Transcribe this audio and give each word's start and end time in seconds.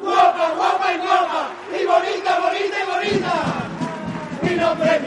Guapa, 0.00 0.50
guapa 0.54 0.94
y 0.94 0.98
guapa. 0.98 1.48
Y 1.80 1.84
bonita, 1.84 2.40
bonita 2.40 2.76
y 2.80 2.86
bonita. 2.86 3.34
Mi 4.42 4.54
nombre 4.54 4.96
es 4.96 5.02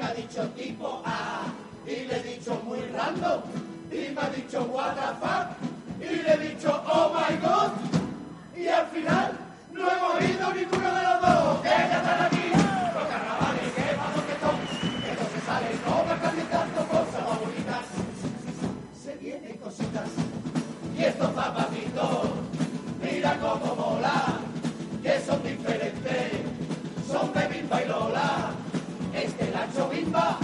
me 0.00 0.06
ha 0.06 0.14
dicho 0.14 0.42
tipo 0.56 1.02
A. 1.04 1.44
Y 1.86 2.06
le 2.06 2.16
he 2.16 2.22
dicho 2.22 2.60
muy 2.64 2.80
random. 2.94 3.42
Y 3.92 4.14
me 4.14 4.20
ha 4.20 4.30
dicho 4.30 4.62
what 4.72 4.94
the 4.94 5.08
fuck. 5.20 5.46
Y 6.00 6.22
le 6.22 6.32
he 6.32 6.38
dicho 6.48 6.82
oh 6.86 7.12
my 7.12 7.36
god. 7.36 7.72
Y 8.56 8.66
al 8.68 8.86
final 8.86 9.32
no 9.72 9.90
hemos 9.90 10.14
ido 10.22 10.54
ninguno 10.54 10.94
de 10.94 11.02
los 11.02 11.20
dos. 11.20 11.60
Que 11.60 11.68
ya 11.68 11.98
están 11.98 12.22
aquí. 12.26 12.46
Los 12.94 13.06
carnavales, 13.12 13.72
que 13.76 13.82
paso 14.00 14.20
que 14.28 14.36
son. 14.42 14.56
Entonces 15.10 15.42
salen 15.44 15.78
como 15.84 16.20
cantando 16.24 16.80
cosas 16.88 17.22
más 17.28 17.40
bonitas. 17.40 17.86
Se 19.02 19.14
vienen 19.16 19.58
cositas. 19.58 20.08
Y 20.96 21.04
estos 21.04 21.34
zapatitos, 21.34 22.30
mira 23.02 23.38
cómo 23.38 23.74
mola, 23.74 24.38
que 25.02 25.20
son 25.20 25.42
diferentes, 25.42 26.32
son 27.10 27.32
de 27.32 27.48
bimba 27.48 27.82
y 27.82 27.88
lola. 27.88 28.50
Este 28.50 28.59
la 29.76 30.38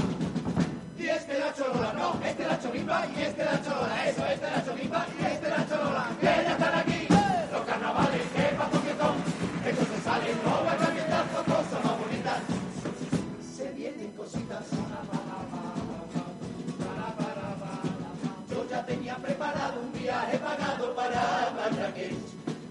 y 0.99 1.09
este 1.09 1.39
la 1.39 1.53
cholola, 1.55 1.93
no, 1.93 2.19
este 2.25 2.47
la 2.47 2.57
bimba 2.57 3.07
y 3.07 3.23
este 3.23 3.45
la 3.45 3.63
cholola, 3.63 4.09
eso, 4.09 4.25
este 4.27 4.51
la 4.51 4.75
bimba 4.75 5.07
y 5.19 5.25
este 5.25 5.49
la 5.49 5.69
cholola. 5.69 6.11
Que 6.21 6.27
ya 6.27 6.53
están 6.53 6.79
aquí, 6.79 7.07
los 7.53 7.61
carnavales, 7.63 8.23
que 8.35 8.43
paso 8.57 8.83
que 8.83 8.95
son, 8.97 9.17
entonces 9.65 10.03
salen 10.05 10.37
nuevas 10.45 10.77
camionetazos, 10.77 11.45
cosas 11.45 11.85
más 11.85 11.99
bonitas. 11.99 12.41
Se 13.57 13.71
vienen 13.73 14.11
cositas. 14.13 14.65
Yo 18.51 18.69
ya 18.71 18.87
tenía 18.87 19.17
preparado 19.17 19.81
un 19.81 19.93
viaje 19.93 20.39
pagado 20.39 20.95
para 20.95 21.53
Marrakech. 21.57 22.15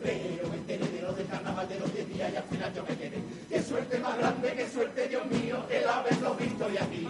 Pero 0.01 0.49
me 0.49 0.57
enteré 0.57 0.87
de 0.87 1.01
lo 1.01 1.13
del 1.13 1.27
carnaval 1.27 1.67
de 1.67 1.79
los 1.79 1.93
10 1.93 2.09
días 2.09 2.31
y 2.31 2.35
al 2.35 2.43
final 2.43 2.73
yo 2.73 2.83
me 2.83 2.95
quedé. 2.95 3.14
Más 4.15 4.31
grande, 4.31 4.53
qué 4.55 4.69
suerte, 4.69 5.07
Dios 5.09 5.25
mío, 5.25 5.57
el 5.69 5.89
haberlo 5.89 6.35
visto 6.35 6.71
y 6.71 6.77
aquí. 6.77 7.07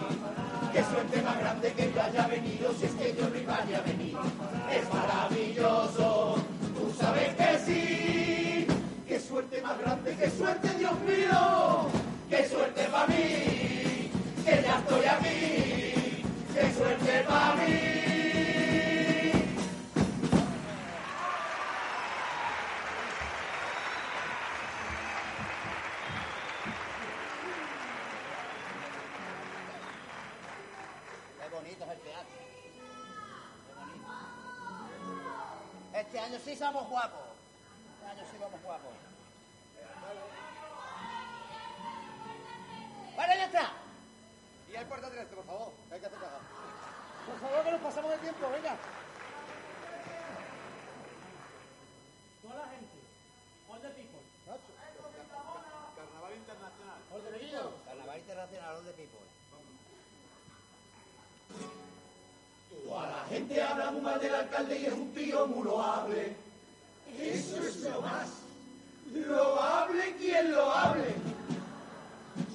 Qué 0.72 0.82
suerte 0.82 1.22
más 1.22 1.38
grande 1.38 1.72
que 1.72 1.92
yo 1.92 2.02
haya 2.02 2.26
venido, 2.26 2.72
si 2.72 2.86
es 2.86 2.92
que 2.92 3.14
yo 3.16 3.28
no 3.28 3.36
iba 3.36 3.54
a 3.54 3.80
venir. 3.82 4.16
Es 4.72 4.92
maravilloso, 4.92 6.36
tú 6.74 6.92
sabes 6.98 7.34
que 7.34 7.58
sí. 7.64 8.66
Qué 9.06 9.20
suerte 9.20 9.62
más 9.62 9.78
grande, 9.78 10.16
qué 10.18 10.30
suerte, 10.30 10.68
de 48.16 48.22
tiempo, 48.22 48.50
venga. 48.50 48.76
Toda 52.42 52.54
la 52.54 52.68
gente. 52.68 52.96
All 53.68 53.80
the 53.80 53.88
people. 53.90 54.20
Carnaval 55.96 56.32
internacional. 56.36 56.98
Ordenadillo. 57.12 57.72
Carnaval 57.84 58.18
Internacional 58.18 58.84
de 58.84 58.92
People. 58.92 59.26
Toda 62.84 63.06
la 63.06 63.24
gente 63.28 63.62
habla 63.62 63.90
muy 63.90 64.00
mal 64.00 64.20
del 64.20 64.34
alcalde 64.34 64.78
y 64.78 64.86
es 64.86 64.92
un 64.92 65.12
tío 65.12 65.46
muy 65.46 65.64
loable. 65.64 66.36
Eso 67.18 67.62
es 67.62 67.76
lo 67.80 68.00
más. 68.00 68.28
Loable 69.12 70.16
quien 70.16 70.52
lo 70.52 70.70
hable. 70.72 71.14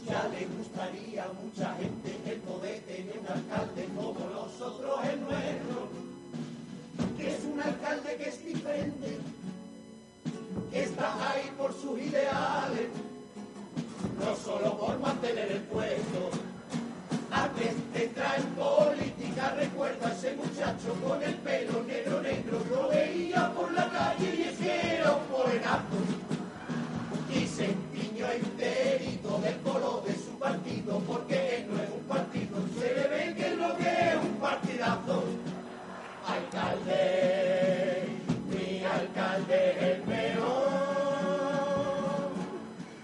Ya 0.07 0.27
le 0.27 0.45
gustaría 0.71 1.25
mucha 1.43 1.75
gente 1.75 2.31
el 2.31 2.39
poder 2.39 2.79
tener 2.81 3.19
un 3.19 3.27
alcalde 3.27 3.85
como 3.95 4.19
nosotros 4.29 4.99
el 5.05 5.19
nuestro. 5.21 5.89
Que 7.17 7.35
es 7.35 7.43
un 7.43 7.61
alcalde 7.61 8.15
que 8.15 8.29
es 8.29 8.45
diferente. 8.45 9.17
Que 10.71 10.83
está 10.83 11.31
ahí 11.31 11.51
por 11.57 11.73
sus 11.73 11.99
ideales. 11.99 12.87
No 14.19 14.35
solo 14.35 14.77
por 14.77 14.99
mantener 14.99 15.51
el 15.51 15.61
puesto. 15.61 16.29
Antes 17.31 17.93
de 17.93 18.03
entrar 18.05 18.39
en 18.39 18.47
política, 18.55 19.55
recuerdo 19.57 20.05
a 20.05 20.11
ese 20.11 20.35
muchacho 20.35 20.93
con 21.05 21.21
el 21.21 21.35
pelo 21.35 21.83
negro, 21.83 22.21
negro. 22.21 22.61
Lo 22.69 22.89
veía 22.89 23.51
por 23.53 23.71
la 23.73 23.89
calle 23.89 24.35
y 24.35 24.41
es 24.43 24.57
que 24.57 24.95
era 24.95 25.11
un 25.11 25.31
morenazo. 25.31 26.20
Partido, 30.91 30.99
porque 31.07 31.65
no 31.69 31.81
es 31.81 31.89
un 31.89 32.03
partido. 32.07 32.57
Se 32.79 32.93
le 32.93 33.07
ve 33.07 33.35
que 33.35 33.47
es 33.47 33.57
lo 33.57 33.75
que 33.77 33.83
es 33.83 34.15
un 34.15 34.35
partidazo. 34.39 35.23
Alcalde, 36.27 38.07
mi 38.49 38.83
alcalde 38.83 39.71
es 39.71 39.83
el 39.83 40.05
mejor. 40.05 40.71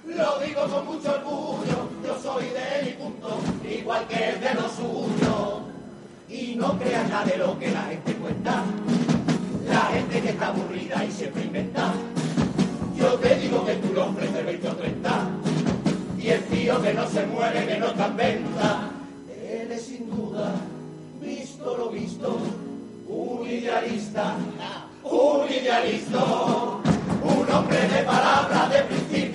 Lo 0.06 0.40
digo 0.40 0.68
con 0.68 0.86
mucho 0.86 1.12
orgullo, 1.12 1.90
yo 2.04 2.20
soy 2.22 2.46
de 2.46 2.80
él 2.80 2.88
y 2.90 2.94
punto, 2.94 3.40
igual 3.70 4.08
que 4.08 4.30
el 4.30 4.40
de 4.40 4.54
los 4.56 4.72
suyos. 4.72 5.62
Y 6.30 6.56
no 6.56 6.78
creas 6.78 7.10
nada 7.10 7.26
de 7.26 7.38
lo 7.38 7.58
que 7.58 7.72
la 7.72 7.84
gente 7.84 8.14
cuenta, 8.16 8.64
la 9.68 9.82
gente 9.94 10.22
que 10.22 10.30
está 10.30 10.48
aburrida 10.48 11.06
y 11.06 11.12
siempre 11.12 11.44
inventa. 11.44 11.94
Yo 12.96 13.14
te 13.16 13.36
digo 13.36 13.66
que 13.66 13.76
tú 13.76 13.94
le 13.94 14.02
ofreces 14.02 14.46
20 14.46 14.68
o 14.68 14.76
30, 14.76 15.10
y 15.10 15.36
el 15.36 15.37
tío 16.68 16.82
que 16.82 16.94
no 16.94 17.08
se 17.08 17.26
muere, 17.28 17.66
que 17.66 17.78
no 17.78 17.88
está 17.88 18.08
en 18.08 18.18
venta. 18.18 18.90
Él 19.50 19.72
es 19.72 19.84
sin 19.84 20.10
duda, 20.10 20.54
visto 21.22 21.78
lo 21.78 21.90
visto, 21.90 22.38
un 23.08 23.48
idealista, 23.50 24.36
un 25.04 25.50
idealista, 25.50 26.18
un 27.24 27.54
hombre 27.54 27.88
de 27.88 28.04
palabra, 28.04 28.68
de 28.68 28.82
principio, 28.84 29.27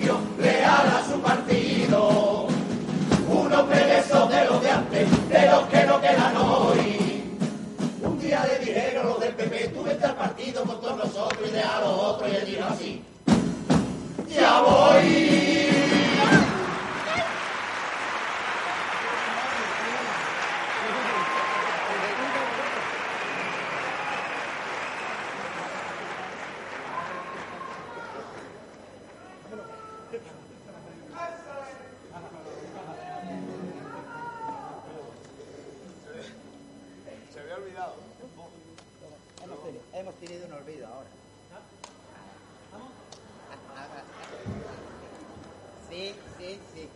Sí, 45.89 46.15
sí, 46.37 46.59
sí. 46.73 46.89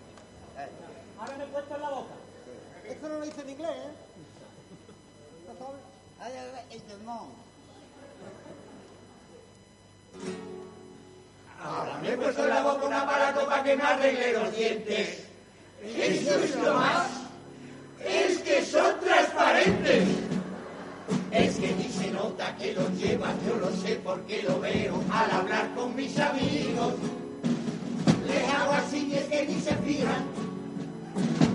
Eh. 0.58 0.70
Ahora 1.20 1.38
me 1.38 1.44
he 1.44 1.48
puesto 1.48 1.76
en 1.76 1.82
la 1.82 1.90
boca. 1.90 2.14
Sí. 2.46 2.90
Esto 2.90 3.10
no 3.10 3.20
lo 3.20 3.26
dice 3.26 3.42
en 3.42 3.50
inglés, 3.50 3.72
¿eh? 3.72 3.92
¿No 5.48 5.54
sabes? 5.66 5.82
Es 6.72 6.84
el. 6.92 7.08
Ahora 11.64 11.98
me 12.02 12.12
he 12.12 12.18
puesto 12.18 12.44
en 12.44 12.50
la 12.50 12.62
boca 12.62 12.86
un 12.86 12.94
aparato 12.94 13.46
para 13.46 13.64
que 13.64 13.76
me 13.76 13.84
arregle 13.84 14.34
los 14.34 14.56
dientes. 14.56 15.24
Eso 15.84 16.44
es 16.44 16.56
lo 16.56 16.74
más. 16.74 17.08
Es 18.04 18.40
que 18.40 18.66
son 18.66 19.00
transparentes 19.00 20.27
que 22.58 22.74
los 22.74 22.92
llevan, 22.98 23.36
yo 23.46 23.56
lo 23.58 23.72
sé 23.72 24.00
porque 24.04 24.42
lo 24.44 24.60
veo 24.60 25.02
al 25.12 25.32
hablar 25.32 25.70
con 25.76 25.96
mis 25.96 26.18
amigos. 26.20 26.94
Les 28.26 28.54
hago 28.54 28.72
así 28.74 29.10
y 29.12 29.16
es 29.16 29.26
que 29.26 29.46
ni 29.46 29.60
se 29.60 29.76
fijan. 29.76 30.26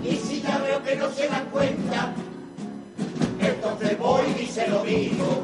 Y 0.03 0.15
si 0.15 0.41
ya 0.41 0.57
veo 0.59 0.81
que 0.83 0.95
no 0.95 1.11
se 1.11 1.27
dan 1.27 1.45
cuenta, 1.51 2.13
entonces 3.39 3.97
voy 3.99 4.25
y 4.41 4.45
se 4.45 4.67
lo 4.67 4.83
digo. 4.83 5.42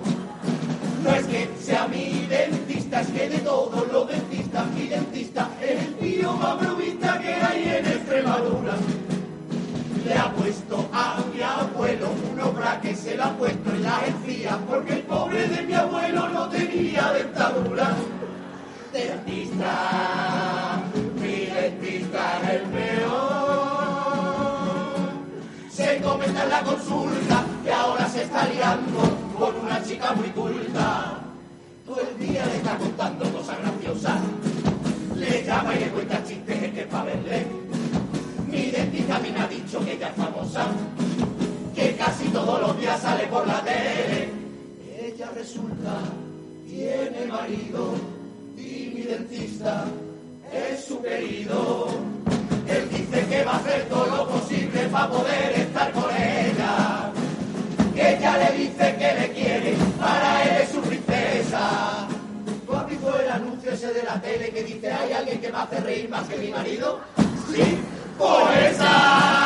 Tenía 16.60 17.12
dentadura. 17.14 17.96
Dentista, 18.92 20.82
mi 21.22 21.46
dentista 21.46 22.42
es 22.42 22.50
el 22.50 22.62
peor. 22.70 23.90
Se 25.72 26.02
comenta 26.02 26.44
en 26.44 26.50
la 26.50 26.64
consulta 26.64 27.46
que 27.64 27.72
ahora 27.72 28.10
se 28.10 28.24
está 28.24 28.48
liando 28.48 29.00
con 29.38 29.56
una 29.56 29.82
chica 29.84 30.12
muy 30.14 30.30
culta. 30.30 31.20
Todo 31.86 32.02
el 32.02 32.18
día 32.20 32.46
le 32.46 32.58
está 32.58 32.78
contando 32.78 33.32
cosas 33.32 33.58
graciosas. 33.62 34.20
Le 35.16 35.44
llama 35.44 35.76
y 35.76 35.80
le 35.80 35.90
cuenta 35.90 36.24
chistes 36.24 36.64
el 36.64 36.74
que 36.74 36.82
es 36.82 36.88
para 36.88 37.04
verle. 37.06 37.48
Mi 38.48 38.72
dentista 38.72 39.16
a 39.16 39.20
mí 39.20 39.32
me 39.32 39.40
ha 39.40 39.48
dicho 39.48 39.80
que 39.86 39.94
ella 39.94 40.10
es 40.10 40.16
famosa, 40.16 40.66
que 41.76 41.96
casi 41.96 42.26
todos 42.30 42.60
los 42.62 42.80
días 42.80 43.00
sale 43.02 43.28
por 43.28 43.46
la 43.48 43.62
tele. 43.64 44.30
Ella 45.00 45.30
resulta, 45.36 46.02
tiene 46.70 47.26
marido 47.26 47.96
y 48.56 48.92
mi 48.94 49.02
dentista 49.02 49.86
es 50.54 50.86
su 50.86 51.02
querido. 51.02 51.88
Él 52.68 52.88
dice 52.90 53.26
que 53.28 53.44
va 53.44 53.54
a 53.54 53.58
hacer 53.58 53.90
todo 53.90 54.06
lo 54.06 54.28
posible 54.30 54.88
para 54.92 55.10
poder 55.10 55.52
estar 55.60 55.92
con 55.92 56.10
ella. 56.16 57.12
Ella 57.96 58.38
le 58.38 58.58
dice 58.58 58.96
que 58.98 59.14
le 59.20 59.32
quiere, 59.34 59.74
para 60.00 60.44
él 60.44 60.64
es 60.64 60.70
su 60.70 60.82
princesa. 60.82 62.08
¿Tú 62.66 62.74
has 62.76 62.88
visto 62.88 63.20
el 63.20 63.30
anuncio 63.30 63.72
ese 63.72 63.94
de 63.94 64.04
la 64.04 64.22
tele 64.22 64.52
que 64.52 64.64
dice 64.64 64.92
hay 64.92 65.12
alguien 65.14 65.42
que 65.42 65.52
me 65.52 65.58
hace 65.58 65.80
reír 65.80 66.10
más 66.10 66.28
que 66.28 66.38
mi 66.38 66.50
marido? 66.50 67.00
Sí, 67.52 67.80
por 68.18 68.52
esa. 68.58 69.39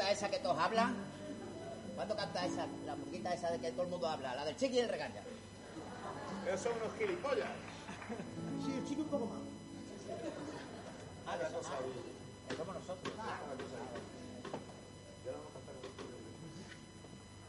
Murguita 0.00 0.12
esa 0.12 0.30
que 0.30 0.38
todos 0.38 0.58
hablan? 0.58 0.96
¿Cuándo 1.94 2.16
canta 2.16 2.46
esa, 2.46 2.66
la 2.86 2.96
murguita 2.96 3.34
esa 3.34 3.50
de 3.50 3.58
que 3.58 3.70
todo 3.72 3.82
el 3.82 3.88
mundo 3.90 4.08
habla? 4.08 4.34
La 4.34 4.46
del 4.46 4.56
chiqui 4.56 4.76
y 4.76 4.78
el 4.80 4.88
regaña. 4.88 5.20
Esos 6.46 6.60
son 6.60 6.72
unos 6.80 6.96
gilipollas. 6.96 7.48
Sí, 8.64 8.72
el 8.78 8.88
chico 8.88 9.02
un 9.02 9.08
poco 9.08 9.26
más. 9.26 9.40
Ah, 11.26 11.36
de 11.36 11.44
eh, 11.44 11.48
somos 12.56 12.74
nosotros. 12.74 13.12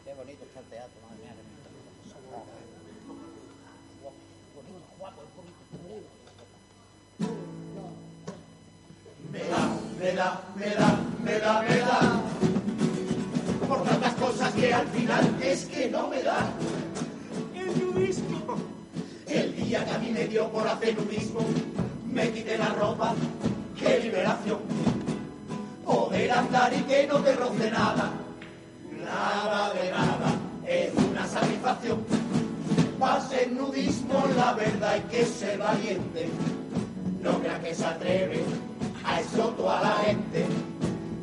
Qué 0.03 0.13
bonito 0.13 0.43
está 0.43 0.59
el 0.59 0.65
teatro, 0.65 1.01
madre 1.07 1.23
mía. 1.23 1.33
qué 1.33 1.41
bonito. 3.07 4.11
Bonito, 4.55 4.87
guapo, 4.99 5.21
es 5.23 5.35
bonito. 5.37 5.61
Me 9.31 9.39
da, 9.39 9.61
me 9.97 10.11
da, 10.11 10.41
me 10.55 10.69
da, 10.75 11.11
me 11.23 11.39
da, 11.39 11.61
me 11.61 11.77
da. 11.79 12.10
Final 15.11 15.35
es 15.41 15.65
que 15.65 15.89
no 15.89 16.07
me 16.07 16.21
da. 16.23 16.49
El 17.55 17.67
nudismo. 17.79 18.55
El 19.27 19.55
día 19.55 19.85
que 19.85 19.91
a 19.91 19.97
mí 19.97 20.11
me 20.11 20.27
dio 20.27 20.49
por 20.49 20.67
hacer 20.67 20.97
nudismo, 20.97 21.39
me 22.11 22.29
quité 22.31 22.57
la 22.57 22.69
ropa, 22.69 23.13
qué 23.79 23.99
liberación. 23.99 24.59
Poder 25.85 26.31
andar 26.31 26.73
y 26.73 26.81
que 26.81 27.07
no 27.07 27.19
te 27.19 27.33
roce 27.33 27.71
nada, 27.71 28.11
nada 29.03 29.73
de 29.73 29.91
nada, 29.91 30.33
es 30.67 30.93
una 30.93 31.25
satisfacción. 31.27 31.99
Para 32.99 33.21
ser 33.21 33.51
nudismo, 33.53 34.23
la 34.35 34.53
verdad 34.53 34.91
hay 34.91 35.01
que 35.01 35.25
ser 35.25 35.57
valiente. 35.57 36.29
No 37.21 37.39
crea 37.39 37.59
que 37.61 37.73
se 37.73 37.85
atreve 37.85 38.43
a 39.05 39.21
eso 39.21 39.49
toda 39.57 39.81
la 39.81 39.95
gente. 40.05 40.45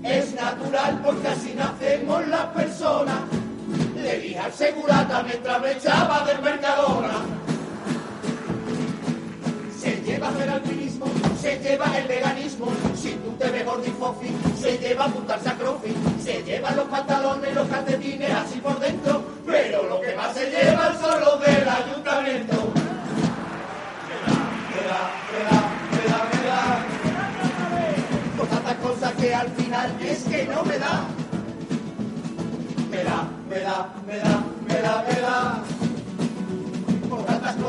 Es 0.02 0.34
natural 0.34 1.00
porque 1.04 1.28
así 1.28 1.54
nacemos 1.54 2.26
las 2.28 2.46
personas. 2.46 3.37
Al 4.08 4.52
segurata 4.54 5.22
mientras 5.22 5.60
me 5.60 5.72
echaba 5.72 6.24
del 6.24 6.40
Mercadona. 6.40 7.26
Se 9.78 10.00
lleva 10.00 10.30
el 10.42 10.48
alpinismo, 10.48 11.04
se 11.38 11.58
lleva 11.58 11.94
el 11.94 12.08
veganismo. 12.08 12.72
Si 12.96 13.10
tú 13.16 13.32
te 13.38 13.50
ves 13.50 13.66
gordifofi, 13.66 14.30
se 14.58 14.78
lleva 14.78 15.04
apuntarse 15.04 15.50
a 15.50 15.58
crossfit. 15.58 15.94
Se 16.24 16.42
llevan 16.42 16.76
los 16.76 16.86
pantalones, 16.86 17.54
los 17.54 17.68
calcetines 17.68 18.30
así 18.30 18.58
por 18.60 18.80
dentro. 18.80 19.22
Pero 19.44 19.82
lo 19.82 20.00
que 20.00 20.14
más 20.16 20.34
se 20.34 20.50
lleva 20.50 20.94
son 20.98 21.20
los 21.20 21.40
del 21.40 21.68
ayuntamiento. 21.68 22.56
Me 24.72 24.88
da, 24.88 25.62
me 25.62 25.67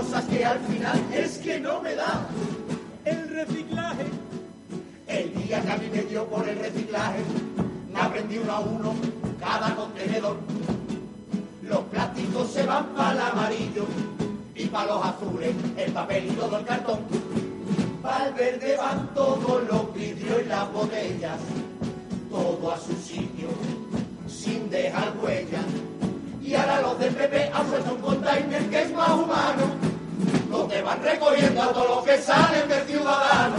cosas 0.10 0.26
que 0.26 0.44
al 0.44 0.60
final 0.62 1.00
es 1.14 1.38
que 1.38 1.60
no 1.60 1.82
me 1.82 1.94
da. 1.94 2.28
El 3.06 3.30
reciclaje. 3.30 4.06
El 5.08 5.34
día 5.36 5.62
que 5.62 5.72
a 5.72 5.78
mí 5.78 5.88
me 5.92 6.02
dio 6.04 6.26
por 6.26 6.48
el 6.48 6.58
reciclaje, 6.58 7.20
me 7.92 8.00
aprendí 8.00 8.40
uno 8.40 8.52
a 8.52 8.60
uno 8.60 8.96
cada 9.40 9.76
contenedor. 9.76 10.38
Los 11.62 11.80
plásticos 11.92 12.52
se 12.52 12.66
van 12.66 12.88
para 12.96 13.12
el 13.12 13.20
amarillo 13.20 13.86
y 14.56 14.66
para 14.66 14.94
los 14.94 15.06
azules 15.06 15.54
el 15.78 15.92
papel 15.92 16.26
y 16.26 16.32
todo 16.32 16.58
el 16.58 16.66
cartón. 16.66 17.00
Para 18.02 18.28
el 18.28 18.34
verde 18.34 18.78
van 18.78 19.14
todos 19.14 19.64
los 19.70 19.94
vidrios 19.94 20.42
y 20.44 20.48
las 20.48 20.74
botellas, 20.74 21.40
todo 22.32 22.72
a 22.72 22.78
su 22.80 22.94
sitio, 22.94 23.50
sin 24.28 24.70
dejar 24.72 25.14
huella. 25.22 25.62
Y 26.42 26.56
ahora 26.56 26.82
los 26.82 27.00
del 27.00 27.14
PP 27.14 27.52
han 27.54 27.68
puesto 27.68 27.94
un 27.94 28.02
container 28.02 28.70
que 28.70 28.82
es 28.82 28.94
más 28.94 29.12
humano, 29.12 29.79
donde 30.80 30.84
van 30.84 31.04
recogiendo 31.04 31.62
a 31.62 31.74
todos 31.74 31.90
los 31.90 32.06
que 32.06 32.18
salen 32.18 32.68
del 32.68 32.84
ciudadano. 32.86 33.56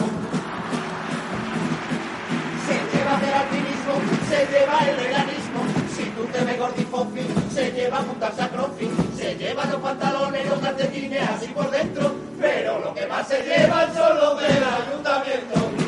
Se 2.67 2.97
lleva 2.97 3.19
el 3.19 3.35
alpinismo, 3.35 3.95
se 4.29 4.47
lleva 4.47 4.79
el 4.89 4.97
veganismo. 4.97 5.61
Si 5.95 6.05
tú 6.11 6.25
te 6.27 6.45
ves 6.45 6.59
gordifofi, 6.59 7.27
se 7.53 7.73
lleva 7.73 7.99
apuntarse 7.99 8.43
a 8.43 8.49
crossfit. 8.49 8.91
Se 9.17 9.35
lleva 9.35 9.65
los 9.67 9.81
pantalones, 9.81 10.49
los 10.49 10.59
calcetines 10.61 11.29
así 11.29 11.47
por 11.49 11.71
dentro. 11.71 12.15
Pero 12.41 12.79
lo 12.79 12.95
que 12.95 13.07
más 13.07 13.27
se 13.29 13.43
lleva 13.43 13.93
son 13.93 14.17
los 14.19 14.41
del 14.41 14.65
ayuntamiento. 14.65 15.80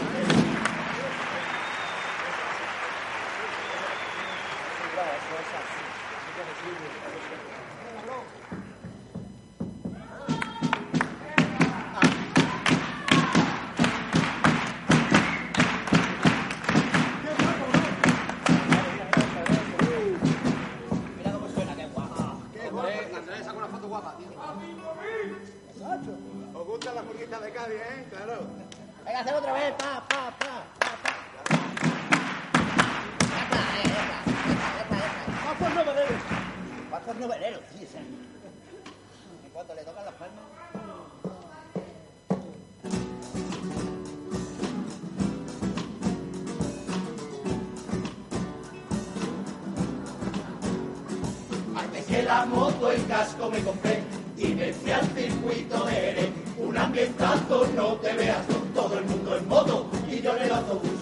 La 52.33 52.47
moto, 52.47 52.91
el 52.91 53.07
casco 53.07 53.51
me 53.51 53.61
compré 53.61 54.03
y 54.39 54.47
me 54.55 54.73
fui 54.73 54.91
al 54.91 55.07
circuito 55.15 55.85
de 55.85 55.93
Jerez. 55.93 56.31
Un 56.57 56.79
ambientazo, 56.79 57.67
no 57.77 57.89
te 57.97 58.13
veas, 58.15 58.47
con 58.47 58.63
todo 58.73 58.99
el 58.99 59.05
mundo 59.05 59.37
en 59.37 59.49
moto 59.49 59.91
y 60.11 60.23
yo 60.23 60.35
en 60.37 60.43
el 60.45 60.53
autobús. 60.53 61.01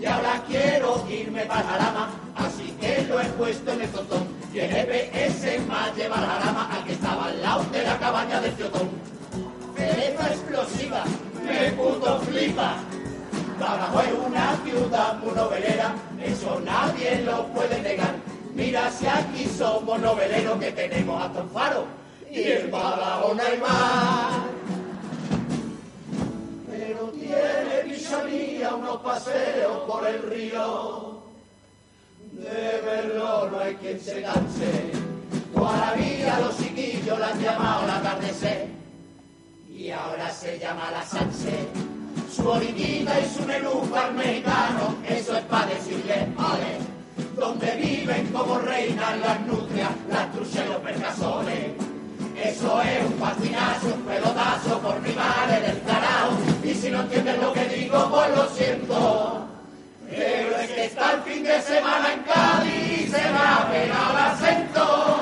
Y 0.00 0.06
ahora 0.06 0.42
quiero 0.46 1.04
irme 1.10 1.42
para 1.46 1.62
Jarama, 1.64 2.10
así 2.36 2.76
que 2.80 3.04
lo 3.08 3.20
he 3.20 3.24
puesto 3.40 3.72
en 3.72 3.80
el 3.80 3.90
totón. 3.90 4.24
Y 4.54 4.60
el 4.60 4.70
EPS 4.72 5.66
más 5.66 5.96
lleva 5.96 6.16
a 6.16 6.26
Jarama 6.26 6.70
al 6.72 6.84
que 6.84 6.92
estaba 6.92 7.26
al 7.26 7.42
lado 7.42 7.64
de 7.72 7.82
la 7.82 7.98
cabaña 7.98 8.40
del 8.40 8.52
Fiotón. 8.52 8.88
Cereza 9.76 10.26
explosiva, 10.28 11.04
me 11.44 11.72
puto 11.72 12.20
flipa. 12.20 12.76
Badajoz 13.60 14.06
es 14.06 14.12
una 14.26 14.56
ciudad 14.64 15.18
muy 15.18 15.34
novelera, 15.34 15.94
eso 16.24 16.60
nadie 16.64 17.20
lo 17.22 17.46
puede 17.48 17.80
negar. 17.82 18.14
Mira 18.54 18.90
si 18.90 19.06
aquí 19.06 19.44
somos 19.46 20.00
noveleros 20.00 20.58
que 20.58 20.72
tenemos 20.72 21.22
hasta 21.22 21.42
un 21.42 21.50
faro 21.50 21.84
y 22.30 22.70
Badajoz 22.70 23.36
no 23.36 23.42
hay 23.42 23.58
más. 23.58 24.38
Pero 26.70 27.08
tiene 27.08 27.82
Villamía 27.84 28.74
unos 28.74 28.96
paseos 29.02 29.78
por 29.86 30.06
el 30.06 30.22
río. 30.22 31.20
De 32.32 32.80
verlo 32.82 33.50
no 33.50 33.58
hay 33.60 33.74
quien 33.74 34.00
se 34.00 34.22
canse. 34.22 34.92
Todavía 35.54 36.40
los 36.40 36.56
chiquillos 36.56 37.18
la 37.18 37.28
han 37.28 37.40
llamado 37.42 37.82
al 37.82 37.90
atardecer. 37.90 38.68
Y 39.68 39.90
ahora 39.90 40.30
se 40.30 40.58
llama 40.58 40.90
la 40.90 41.02
Sanse. 41.02 41.79
Su 42.40 42.48
orillita 42.48 43.20
y 43.20 43.28
su 43.36 43.42
menú 43.44 43.86
bar 43.90 44.14
mexicano, 44.14 44.94
eso 45.06 45.36
es 45.36 45.44
para 45.44 45.66
decirle, 45.66 46.26
ole. 46.38 46.78
Donde 47.36 47.76
viven 47.76 48.28
como 48.28 48.58
reinas 48.60 49.18
las 49.20 49.40
nutrias, 49.42 49.90
las 50.08 50.32
truchas 50.32 50.64
y 50.64 50.68
los 50.72 50.78
percasones. 50.78 51.72
Eso 52.42 52.80
es 52.80 53.04
un 53.04 53.12
patinazo, 53.12 53.94
un 53.94 54.02
pelotazo 54.04 54.78
por 54.80 55.00
mi 55.02 55.12
madre 55.12 55.60
del 55.60 55.82
carajo. 55.82 56.38
Y 56.64 56.72
si 56.72 56.88
no 56.88 57.02
entiendes 57.02 57.42
lo 57.42 57.52
que 57.52 57.64
digo, 57.68 58.08
pues 58.10 58.34
lo 58.34 58.48
siento. 58.48 59.46
Pero 60.08 60.56
es 60.56 60.70
que 60.70 60.84
está 60.86 61.12
el 61.12 61.20
fin 61.20 61.44
de 61.44 61.60
semana 61.60 62.14
en 62.14 62.22
Cádiz 62.22 63.00
y 63.02 63.06
se 63.06 63.18
me 63.18 63.38
ha 63.38 63.68
pegado 63.70 64.10
el 64.12 64.24
acento. 64.24 65.19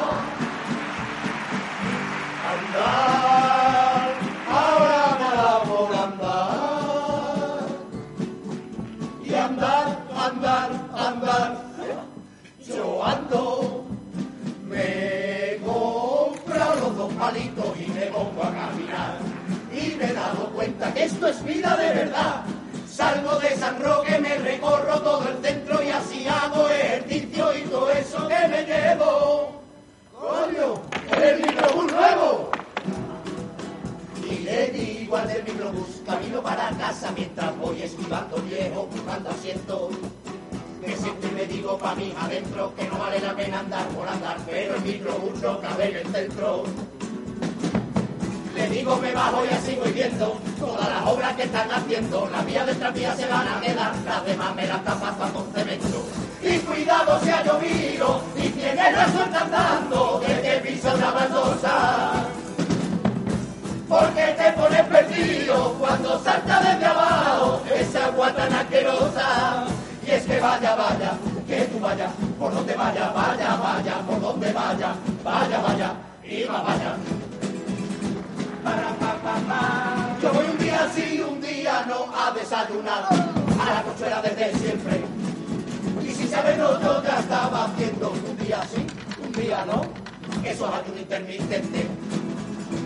Esto 21.18 21.26
es 21.26 21.44
vida 21.44 21.76
de 21.76 21.94
verdad. 21.94 22.44
Salgo 22.88 23.40
de 23.40 23.56
San 23.56 23.82
Roque, 23.82 24.20
me 24.20 24.38
recorro 24.38 25.00
todo 25.00 25.28
el 25.28 25.44
centro 25.44 25.82
y 25.82 25.88
así 25.88 26.28
hago 26.28 26.68
ejercicio 26.68 27.58
y 27.58 27.62
todo 27.62 27.90
eso 27.90 28.28
que 28.28 28.48
me 28.48 28.62
llevo. 28.62 29.60
¡Coño! 30.16 30.80
¡El 31.20 31.42
microbús 31.42 31.92
nuevo! 31.92 32.50
Y 34.30 34.38
le 34.44 34.68
digo 34.68 35.16
al 35.16 35.26
del 35.26 35.42
microbús, 35.42 36.02
camino 36.06 36.40
para 36.40 36.70
casa 36.70 37.10
mientras 37.16 37.56
voy 37.58 37.82
esquivando 37.82 38.36
viejo, 38.42 38.86
buscando 38.86 39.30
asiento. 39.30 39.90
Que 40.84 40.96
siempre 40.96 41.30
me 41.32 41.46
digo 41.46 41.76
pa' 41.78 41.96
mí 41.96 42.14
adentro 42.16 42.72
que 42.76 42.86
no 42.86 42.96
vale 42.96 43.18
la 43.18 43.34
pena 43.34 43.58
andar 43.58 43.88
por 43.88 44.08
andar, 44.08 44.36
pero 44.46 44.76
el 44.76 44.82
microbús 44.82 45.42
no 45.42 45.60
cabe 45.60 45.90
en 45.90 45.96
el 45.96 46.06
centro. 46.14 46.62
Le 48.54 48.68
digo 48.68 48.96
me 48.98 49.12
bajo 49.12 49.44
y 49.44 49.48
así 49.48 49.76
voy 49.82 49.90
viendo 49.90 50.47
todas 50.58 50.88
las 50.88 51.06
obras 51.06 51.34
que 51.34 51.42
están 51.44 51.70
haciendo. 51.70 52.28
Las 52.30 52.46
vías 52.46 52.66
del 52.66 52.78
tranvía 52.78 53.14
se 53.14 53.26
van 53.26 53.48
a 53.48 53.60
quedar, 53.60 53.94
las 54.04 54.24
demás 54.24 54.54
me 54.54 54.66
las 54.66 54.80
pasando 54.80 55.32
con 55.32 55.52
cemento. 55.52 56.06
Y 56.42 56.58
cuidado 56.58 57.20
si 57.22 57.30
ha 57.30 57.42
llovido 57.42 58.22
y 58.36 58.48
quienes 58.50 58.96
la 58.96 59.12
sueltan 59.12 59.50
dando, 59.50 60.22
que 60.24 60.34
te 60.34 60.58
pisa 60.60 60.94
una 60.94 61.10
baldosa. 61.10 62.12
Porque 63.88 64.36
te 64.38 64.52
pones 64.52 64.82
perdido 64.82 65.74
cuando 65.78 66.22
salta 66.22 66.60
desde 66.60 66.84
abajo 66.84 67.62
esa 67.74 68.06
agua 68.06 68.32
tan 68.34 68.52
asquerosa. 68.52 69.64
Y 70.06 70.10
es 70.10 70.24
que 70.24 70.40
vaya, 70.40 70.74
vaya, 70.74 71.12
que 71.46 71.62
tú 71.64 71.80
vayas, 71.80 72.12
por 72.38 72.52
donde 72.52 72.74
vaya, 72.74 73.10
vaya, 73.10 73.56
vaya, 73.56 73.98
por 74.06 74.20
donde 74.20 74.52
vaya, 74.52 74.94
vaya, 75.24 75.58
vaya, 75.60 75.92
y 76.22 76.44
va, 76.44 76.62
vaya. 76.62 76.96
Para, 78.62 78.88
pa, 78.98 79.14
pa, 79.22 79.34
pa. 79.48 79.87
Sí, 81.68 81.74
un 81.74 81.86
día 81.86 81.86
no 81.86 82.06
a 82.16 82.30
desayunar 82.32 83.04
a 83.60 83.74
la 83.74 83.82
cochera 83.82 84.22
desde 84.22 84.58
siempre. 84.58 85.04
Y 86.02 86.10
si 86.12 86.28
sabes 86.28 86.56
no, 86.58 86.80
yo 86.80 87.02
ya 87.02 87.18
estaba 87.18 87.64
haciendo 87.64 88.10
un 88.10 88.36
día 88.38 88.60
sí, 88.72 88.86
un 89.22 89.32
día 89.32 89.64
no. 89.66 89.82
Eso 90.44 90.68
es 90.68 90.74
ayuno 90.74 91.00
intermitente. 91.00 91.86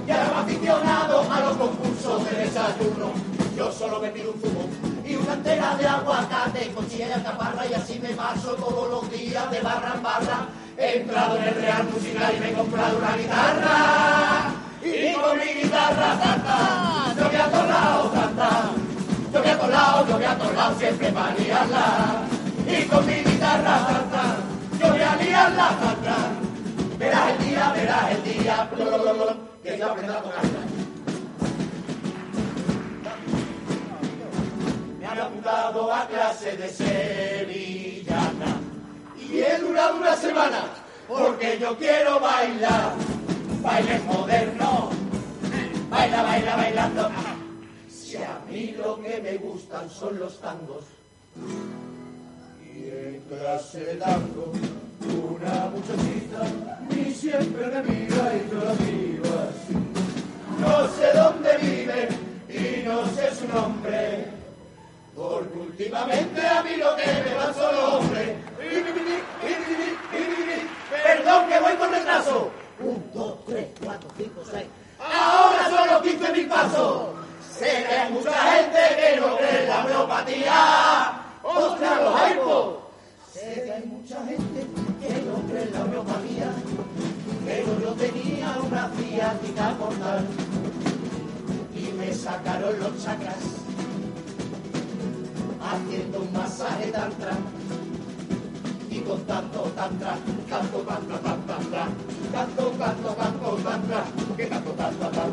Y 0.06 0.10
ahora 0.10 0.30
me 0.34 0.52
aficionado 0.52 1.20
a 1.30 1.40
los 1.40 1.56
concursos 1.56 2.24
de 2.30 2.36
desayuno. 2.44 3.12
Yo 3.56 3.70
solo 3.70 4.00
me 4.00 4.08
un 4.08 4.40
zumo 4.40 4.68
y 5.04 5.14
una 5.14 5.34
entera 5.34 5.76
de 5.76 5.86
aguacate 5.86 6.72
con 6.72 6.88
chile 6.88 7.06
y 7.08 7.12
alcaparra 7.12 7.66
y 7.66 7.74
así 7.74 7.98
me 8.00 8.08
paso 8.10 8.54
todos 8.54 8.90
los 8.90 9.10
días 9.10 9.50
de 9.50 9.60
barra 9.60 9.92
en 9.94 10.02
barra. 10.02 10.48
He 10.78 11.02
entrado 11.02 11.36
en 11.36 11.44
el 11.44 11.54
Real 11.54 11.84
Musical 11.84 12.34
y 12.34 12.40
me 12.40 12.50
he 12.50 12.52
comprado 12.54 12.98
una 12.98 13.16
guitarra. 13.16 14.62
Y 14.82 15.12
con 15.12 15.38
mi 15.38 15.62
guitarra 15.62 16.18
canta, 16.18 17.14
yo 17.16 17.28
voy 17.28 17.36
a 17.36 17.50
todos 17.50 17.68
lados 17.68 18.12
cantar. 18.12 18.71
Yo 19.44 19.56
todos 19.56 19.70
lados, 19.70 20.08
yo 20.08 20.14
voy 20.14 20.24
a 20.24 20.38
todos 20.38 20.54
lados 20.54 20.78
siempre 20.78 21.12
para 21.12 21.34
liarla. 21.34 22.22
Y 22.66 22.82
con 22.84 23.06
mi 23.06 23.14
guitarra 23.14 23.86
cantar, 23.86 24.36
yo 24.80 24.88
voy 24.88 25.00
a 25.00 25.16
liarla 25.16 25.68
cantar. 25.80 26.30
Verás 26.98 27.30
el 27.30 27.46
día, 27.46 27.72
verás 27.74 28.10
el 28.12 28.22
día, 28.24 28.70
que 29.62 29.78
yo 29.78 29.90
aprendo 29.90 30.12
a 30.12 30.22
tocar. 30.22 30.42
Me 35.00 35.06
han 35.06 35.18
apuntado 35.18 35.92
a 35.92 36.06
clase 36.06 36.56
de 36.56 36.68
sevillana 36.68 38.56
y 39.18 39.40
he 39.40 39.58
durado 39.58 39.96
una 39.96 40.14
semana 40.14 40.64
porque 41.08 41.58
yo 41.60 41.76
quiero 41.76 42.20
bailar, 42.20 42.92
bailes 43.60 44.04
modernos, 44.04 44.94
baila, 45.90 46.22
baila, 46.22 46.56
bailando. 46.56 47.31
Si 48.12 48.18
a 48.18 48.38
mí 48.46 48.74
lo 48.76 49.00
que 49.00 49.22
me 49.22 49.38
gustan 49.38 49.88
son 49.88 50.18
los 50.18 50.38
tangos 50.38 50.84
y 52.62 52.90
en 52.90 53.22
clase 53.26 53.80
de 53.80 53.94
tango 53.94 54.52
una 55.30 55.70
muchachita 55.70 56.42
ni 56.90 57.10
siempre 57.10 57.68
me 57.68 57.82
mira 57.84 58.36
y 58.36 58.50
yo 58.50 58.64
la 58.66 58.74
miro 58.84 59.30
así. 59.48 59.74
No 60.60 60.88
sé 60.88 61.10
dónde 61.14 61.56
vive 61.56 62.08
y 62.50 62.86
no 62.86 63.06
sé 63.14 63.34
su 63.34 63.48
nombre. 63.48 64.26
Porque 65.16 65.58
últimamente 65.58 66.46
a 66.46 66.62
mí 66.62 66.76
lo 66.76 66.94
que 66.94 67.06
me 67.06 67.34
va 67.34 67.54
son 67.54 67.94
hombres. 67.94 68.36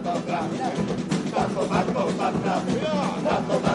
Canto, 0.01 1.67
canto, 1.67 2.13
tantra, 2.17 3.68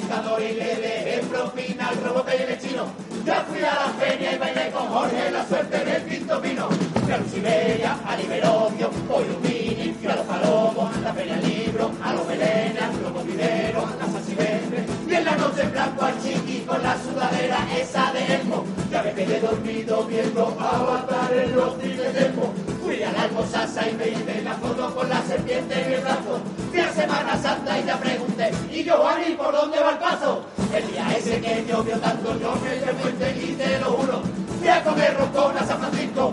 Y 0.00 0.52
le 0.54 0.74
dejé 0.76 1.20
propina 1.28 1.88
al 1.88 1.96
robo 2.02 2.24
que 2.24 2.34
el 2.34 2.58
chino. 2.58 2.86
Ya 3.26 3.44
fui 3.46 3.58
a 3.58 3.74
la 3.74 3.92
feria 3.98 4.32
y 4.32 4.38
bailé 4.38 4.70
con 4.70 4.88
Jorge 4.88 5.30
la 5.30 5.46
suerte 5.46 5.82
en 5.82 5.88
el 5.88 6.04
quinto 6.06 6.40
pino. 6.40 6.68
Fui 6.70 7.12
a 7.12 7.18
Luciberia, 7.18 7.98
a 8.06 8.16
Liberocio, 8.16 8.90
hoy 9.10 9.24
Lumini, 9.28 9.92
fui 10.00 10.08
a 10.08 10.16
los 10.16 10.24
palomos, 10.24 10.96
la 11.02 11.12
feria 11.12 11.36
libro, 11.36 11.92
a 12.02 12.14
los 12.14 12.26
belenes, 12.26 12.82
a 12.82 13.02
los 13.02 13.12
motiveros, 13.12 13.84
a 13.84 14.12
San 14.12 14.24
Silvestre. 14.24 14.86
Y 15.06 15.14
en 15.14 15.24
la 15.26 15.36
noche 15.36 15.62
blanco 15.64 16.04
al 16.06 16.22
chiqui 16.22 16.60
con 16.60 16.82
la 16.82 16.96
sudadera 16.96 17.58
esa 17.76 18.12
de 18.12 18.34
Elmo. 18.36 18.64
Ya 18.90 19.02
me 19.02 19.12
quedé 19.12 19.40
dormido 19.40 20.04
viendo 20.04 20.56
avatar 20.58 21.32
en 21.34 21.54
los 21.54 21.78
tigres 21.78 22.14
de 22.14 22.20
Elmo. 22.26 22.54
Fui 22.90 23.04
a 23.04 23.12
la 23.12 23.22
almosasa 23.22 23.88
y 23.88 23.94
me 23.94 24.08
hice 24.08 24.42
la 24.42 24.54
foto 24.54 24.92
con 24.92 25.08
la 25.08 25.22
serpiente 25.22 25.80
en 25.80 25.92
el 25.92 26.00
brazo. 26.00 26.40
Fui 26.72 26.80
a 26.80 26.92
Semana 26.92 27.40
Santa 27.40 27.78
y 27.78 27.84
ya 27.84 27.96
pregunté, 27.96 28.50
¿y 28.68 28.82
Giovanni 28.82 29.34
por 29.36 29.52
dónde 29.52 29.78
va 29.78 29.92
el 29.92 29.98
paso? 29.98 30.44
El 30.74 30.90
día 30.90 31.06
ese 31.16 31.40
que 31.40 31.64
llovió 31.68 31.96
tanto 32.00 32.36
yo 32.40 32.52
me 32.56 32.74
llevo 32.74 33.08
y 33.08 33.52
te 33.52 33.78
lo 33.78 33.92
juro. 33.92 34.22
Fui 34.58 34.68
a 34.68 34.82
comer 34.82 35.16
roscón 35.16 35.56
a 35.56 35.64
San 35.64 35.78
Francisco, 35.78 36.29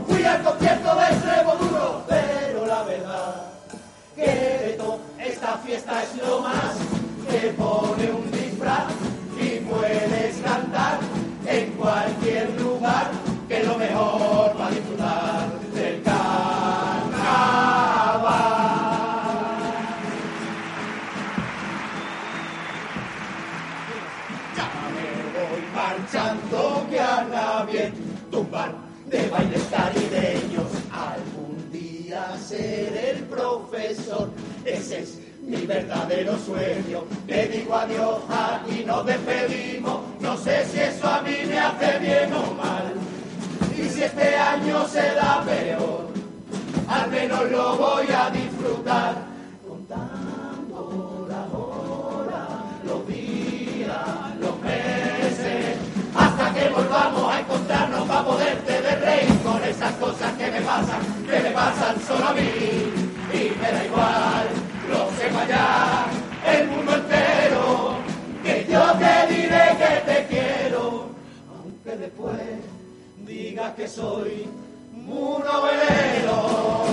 ese 34.68 35.00
es 35.00 35.18
mi 35.42 35.66
verdadero 35.66 36.38
sueño. 36.38 37.04
Le 37.26 37.48
digo 37.48 37.74
adiós 37.74 38.20
y 38.70 38.84
nos 38.84 39.06
despedimos. 39.06 40.02
No 40.20 40.38
sé 40.38 40.66
si 40.66 40.80
eso 40.80 41.08
a 41.08 41.22
mí 41.22 41.36
me 41.48 41.58
hace 41.58 42.00
bien 42.00 42.34
o 42.34 42.54
mal. 42.54 42.94
Y 43.78 43.90
si 43.90 44.04
este 44.04 44.36
año 44.36 44.86
se 44.88 45.02
da 45.16 45.44
peor, 45.46 46.08
al 46.90 47.10
menos 47.12 47.52
lo 47.52 47.78
voy 47.78 48.08
a 48.08 48.30
disfrutar. 48.30 49.16
Contando 49.68 51.28
las 51.30 51.54
horas, 51.54 52.50
los 52.84 53.08
días, 53.08 54.36
los 54.42 54.62
meses, 54.62 55.78
hasta 56.14 56.54
que 56.54 56.70
volvamos 56.70 57.34
a 57.34 57.40
encontrarnos 57.40 58.08
para 58.08 58.26
poderte 58.26 58.82
ver 58.82 59.00
reír 59.00 59.40
con 59.44 59.64
esas 59.64 59.94
cosas 59.94 60.34
que 60.34 60.52
me 60.52 60.62
pasan, 60.62 61.02
que 61.26 61.40
me 61.40 61.52
pasan 61.52 61.96
solo 62.06 62.28
a 62.28 62.34
mí. 62.34 63.07
Y 63.34 63.52
me 63.60 63.72
da 63.72 63.86
igual, 63.86 64.48
lo 64.90 65.12
sepa 65.12 65.46
ya 65.48 66.06
el 66.46 66.68
mundo 66.70 66.96
entero, 66.96 67.98
que 68.44 68.66
yo 68.70 68.94
te 68.94 69.34
diré 69.34 69.78
que 69.78 70.12
te 70.12 70.28
quiero, 70.28 71.10
aunque 71.54 71.98
después 71.98 72.42
digas 73.26 73.74
que 73.76 73.88
soy 73.88 74.48
un 74.94 75.44
novelero. 75.44 76.88